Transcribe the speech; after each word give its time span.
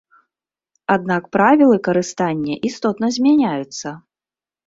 Аднак 0.93 1.23
правілы 1.35 1.75
карыстання 1.89 2.55
істотна 2.69 3.07
змяняюцца. 3.17 3.87